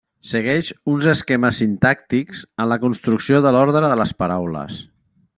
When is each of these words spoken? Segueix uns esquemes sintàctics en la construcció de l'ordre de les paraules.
Segueix 0.27 0.69
uns 0.93 1.07
esquemes 1.11 1.59
sintàctics 1.63 2.41
en 2.65 2.71
la 2.71 2.77
construcció 2.85 3.43
de 3.47 3.51
l'ordre 3.57 3.83
de 3.85 3.99
les 4.03 4.15
paraules. 4.23 4.81